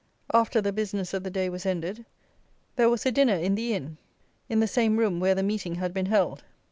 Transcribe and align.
After 0.33 0.61
the 0.61 0.73
business 0.73 1.13
of 1.13 1.23
the 1.23 1.29
day 1.29 1.47
was 1.47 1.63
ended, 1.63 2.05
there 2.75 2.89
was 2.89 3.05
a 3.05 3.11
dinner 3.11 3.35
in 3.35 3.53
the 3.53 3.75
inn, 3.75 3.97
in 4.49 4.59
the 4.59 4.65
same 4.65 4.97
room 4.97 5.19
where 5.19 5.35
the 5.35 5.43
Meeting 5.43 5.75
had 5.75 5.93
been 5.93 6.07
held. 6.07 6.43